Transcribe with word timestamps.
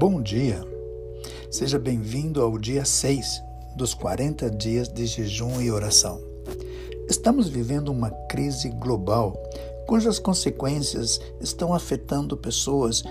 Bom 0.00 0.22
dia! 0.22 0.66
Seja 1.50 1.78
bem-vindo 1.78 2.40
ao 2.40 2.56
dia 2.56 2.86
6 2.86 3.42
dos 3.76 3.92
40 3.92 4.50
dias 4.50 4.88
de 4.88 5.04
jejum 5.04 5.60
e 5.60 5.70
oração. 5.70 6.18
Estamos 7.06 7.50
vivendo 7.50 7.92
uma 7.92 8.10
crise 8.26 8.70
global 8.70 9.34
cujas 9.86 10.18
consequências 10.18 11.20
estão 11.38 11.74
afetando 11.74 12.34
pessoas 12.34 13.04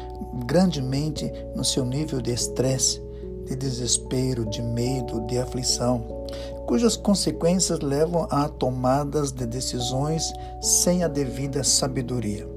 grandemente 0.48 1.32
no 1.56 1.64
seu 1.64 1.86
nível 1.86 2.20
de 2.20 2.32
estresse, 2.32 3.00
de 3.46 3.56
desespero, 3.56 4.50
de 4.50 4.64
medo, 4.64 5.28
de 5.28 5.38
aflição, 5.38 6.26
cujas 6.66 6.98
consequências 6.98 7.82
levam 7.82 8.26
a 8.32 8.50
tomadas 8.50 9.32
de 9.32 9.46
decisões 9.46 10.24
sem 10.60 11.04
a 11.04 11.08
devida 11.08 11.64
sabedoria. 11.64 12.50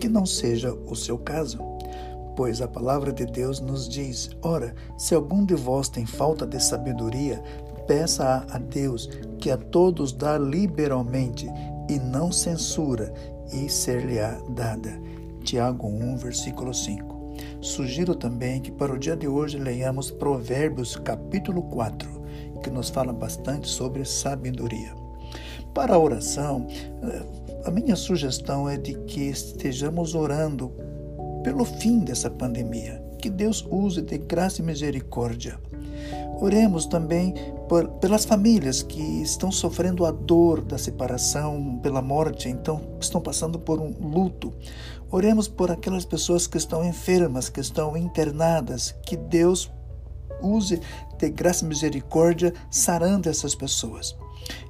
Que 0.00 0.08
não 0.08 0.24
seja 0.24 0.72
o 0.72 0.96
seu 0.96 1.18
caso. 1.18 1.75
Pois 2.36 2.60
a 2.60 2.68
palavra 2.68 3.10
de 3.12 3.24
Deus 3.24 3.60
nos 3.60 3.88
diz: 3.88 4.30
Ora, 4.42 4.74
se 4.98 5.14
algum 5.14 5.44
de 5.44 5.54
vós 5.54 5.88
tem 5.88 6.04
falta 6.04 6.46
de 6.46 6.62
sabedoria, 6.62 7.42
peça 7.86 8.46
a 8.50 8.58
Deus, 8.58 9.08
que 9.38 9.50
a 9.50 9.56
todos 9.56 10.12
dá 10.12 10.36
liberalmente 10.36 11.48
e 11.88 11.98
não 11.98 12.30
censura, 12.30 13.12
e 13.52 13.70
ser-lhe-á 13.70 14.38
dada. 14.50 15.00
Tiago 15.42 15.88
1, 15.88 16.16
versículo 16.18 16.74
5. 16.74 17.16
Sugiro 17.62 18.14
também 18.14 18.60
que 18.60 18.70
para 18.70 18.92
o 18.92 18.98
dia 18.98 19.16
de 19.16 19.26
hoje 19.26 19.58
leiamos 19.58 20.10
Provérbios 20.10 20.94
capítulo 20.96 21.62
4, 21.62 22.22
que 22.62 22.68
nos 22.68 22.90
fala 22.90 23.12
bastante 23.12 23.66
sobre 23.66 24.04
sabedoria. 24.04 24.94
Para 25.72 25.94
a 25.94 25.98
oração, 25.98 26.66
eh, 26.68 27.22
a 27.64 27.70
minha 27.70 27.96
sugestão 27.96 28.68
é 28.68 28.76
de 28.76 28.94
que 29.04 29.22
estejamos 29.22 30.14
orando 30.14 30.72
pelo 31.46 31.64
fim 31.64 32.00
dessa 32.00 32.28
pandemia. 32.28 33.00
Que 33.20 33.30
Deus 33.30 33.64
use 33.70 34.02
de 34.02 34.18
graça 34.18 34.60
e 34.60 34.64
misericórdia. 34.64 35.60
Oremos 36.40 36.86
também 36.86 37.32
por, 37.68 37.86
pelas 38.00 38.24
famílias 38.24 38.82
que 38.82 39.22
estão 39.22 39.52
sofrendo 39.52 40.04
a 40.04 40.10
dor 40.10 40.60
da 40.60 40.76
separação, 40.76 41.78
pela 41.80 42.02
morte, 42.02 42.48
então 42.48 42.80
estão 43.00 43.20
passando 43.20 43.60
por 43.60 43.80
um 43.80 43.94
luto. 43.96 44.52
Oremos 45.08 45.46
por 45.46 45.70
aquelas 45.70 46.04
pessoas 46.04 46.48
que 46.48 46.58
estão 46.58 46.84
enfermas, 46.84 47.48
que 47.48 47.60
estão 47.60 47.96
internadas, 47.96 48.92
que 49.06 49.16
Deus 49.16 49.70
use 50.42 50.80
de 51.16 51.30
graça 51.30 51.64
e 51.64 51.68
misericórdia 51.68 52.52
sarando 52.72 53.28
essas 53.28 53.54
pessoas. 53.54 54.16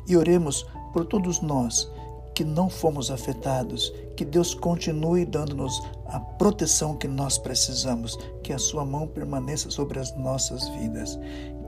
E 0.07 0.15
oremos 0.15 0.67
por 0.93 1.07
todos 1.07 1.41
nós 1.41 1.91
que 2.37 2.45
não 2.45 2.69
fomos 2.69 3.11
afetados, 3.11 3.91
que 4.15 4.23
Deus 4.23 4.53
continue 4.53 5.25
dando-nos 5.25 5.83
a 6.05 6.21
proteção 6.21 6.95
que 6.95 7.09
nós 7.09 7.39
precisamos, 7.39 8.15
que 8.43 8.53
a 8.53 8.59
sua 8.59 8.85
mão 8.85 9.09
permaneça 9.09 9.71
sobre 9.71 9.99
as 9.99 10.15
nossas 10.19 10.69
vidas. 10.69 11.19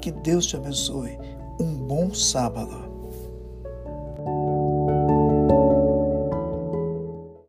Que 0.02 0.12
Deus 0.12 0.44
te 0.46 0.56
abençoe. 0.56 1.18
Um 1.58 1.74
bom 1.74 2.12
sábado. 2.12 2.97